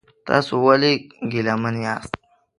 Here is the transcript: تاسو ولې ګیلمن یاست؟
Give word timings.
تاسو 0.27 0.53
ولې 0.65 0.91
ګیلمن 1.31 1.75
یاست؟ 1.85 2.13